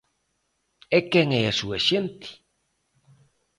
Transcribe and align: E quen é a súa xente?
E 0.97 0.99
quen 1.11 1.27
é 1.41 1.43
a 1.47 1.57
súa 1.59 1.79
xente? 1.87 2.29